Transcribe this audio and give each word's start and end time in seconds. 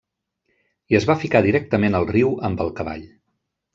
I 0.93 0.97
es 1.01 1.05
va 1.11 1.17
ficar 1.25 1.41
directament 1.47 1.99
al 1.99 2.07
riu 2.13 2.33
amb 2.51 2.65
el 2.67 2.77
cavall. 2.81 3.05